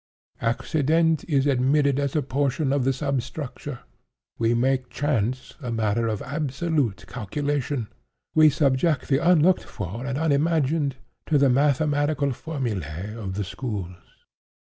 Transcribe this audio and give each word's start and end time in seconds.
Accident 0.41 1.23
is 1.29 1.45
admitted 1.45 1.99
as 1.99 2.15
a 2.15 2.23
portion 2.23 2.73
of 2.73 2.85
the 2.85 2.91
substructure. 2.91 3.81
We 4.39 4.55
make 4.55 4.89
chance 4.89 5.53
a 5.61 5.71
matter 5.71 6.07
of 6.07 6.23
absolute 6.23 7.05
calculation. 7.05 7.87
We 8.33 8.49
subject 8.49 9.09
the 9.09 9.19
unlooked 9.19 9.63
for 9.65 10.03
and 10.07 10.17
unimagined 10.17 10.95
to 11.27 11.37
the 11.37 11.51
mathematical 11.51 12.31
formulae 12.33 13.13
of 13.15 13.35
the 13.35 13.43
schools. 13.43 13.97